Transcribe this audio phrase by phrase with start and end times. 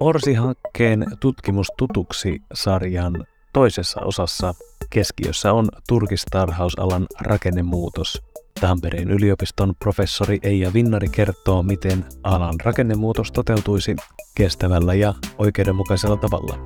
[0.00, 4.54] Orsi-hankkeen tutkimustutuksi sarjan toisessa osassa
[4.90, 8.22] keskiössä on turkistarhausalan rakennemuutos.
[8.60, 13.96] Tampereen yliopiston professori Eija Vinnari kertoo, miten alan rakennemuutos toteutuisi
[14.34, 16.58] kestävällä ja oikeudenmukaisella tavalla.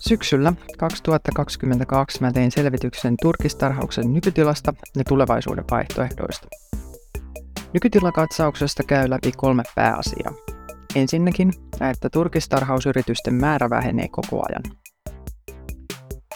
[0.00, 6.48] Syksyllä 2022 mä tein selvityksen turkistarhauksen nykytilasta ja tulevaisuuden vaihtoehdoista.
[7.76, 10.32] Nykytilakatsauksesta käy läpi kolme pääasiaa.
[10.94, 11.52] Ensinnäkin,
[11.90, 14.62] että turkistarhausyritysten määrä vähenee koko ajan.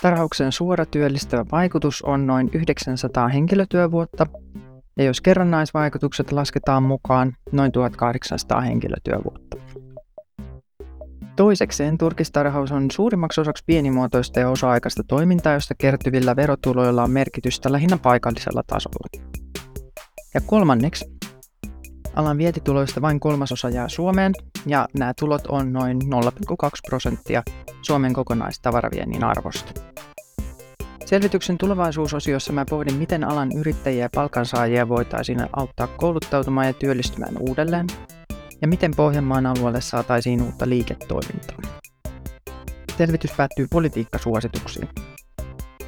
[0.02, 4.26] Tarhauksen suora työllistävä vaikutus on noin 900 henkilötyövuotta,
[4.96, 9.56] ja jos kerrannaisvaikutukset lasketaan mukaan, noin 1800 henkilötyövuotta.
[11.36, 17.98] Toisekseen turkistarhaus on suurimmaksi osaksi pienimuotoista ja osa-aikaista toimintaa, josta kertyvillä verotuloilla on merkitystä lähinnä
[17.98, 19.30] paikallisella tasolla.
[20.34, 21.20] Ja kolmanneksi,
[22.16, 24.32] alan vietituloista vain kolmasosa jää Suomeen,
[24.66, 27.42] ja nämä tulot on noin 0,2 prosenttia
[27.82, 29.72] Suomen kokonaistavaraviennin arvosta.
[31.06, 37.86] Selvityksen tulevaisuusosiossa mä pohdin, miten alan yrittäjiä ja palkansaajia voitaisiin auttaa kouluttautumaan ja työllistymään uudelleen,
[38.62, 41.56] ja miten Pohjanmaan alueelle saataisiin uutta liiketoimintaa.
[42.98, 44.88] Selvitys päättyy politiikkasuosituksiin.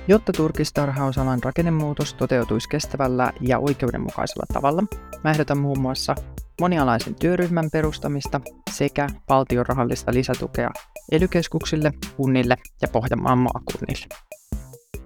[0.08, 4.83] Jotta turkistarhausalan rakennemuutos toteutuisi kestävällä ja oikeudenmukaisella tavalla,
[5.25, 6.14] mä ehdotan muun muassa
[6.61, 10.70] monialaisen työryhmän perustamista sekä valtion rahallista lisätukea
[11.12, 14.06] elykeskuksille, kunnille ja Pohjanmaan maakunnille.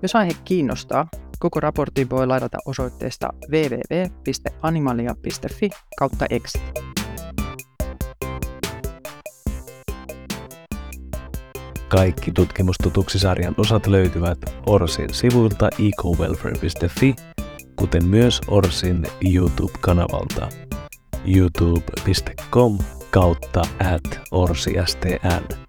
[0.03, 1.09] Jos aihe kiinnostaa,
[1.39, 6.86] koko raportin voi ladata osoitteesta www.animalia.fi kautta exit.
[11.89, 17.15] Kaikki tutkimustutuksisarjan osat löytyvät Orsin sivuilta ecowelfare.fi,
[17.77, 20.49] kuten myös Orsin YouTube-kanavalta
[21.27, 22.79] youtube.com
[23.11, 25.66] kautta at orsistn.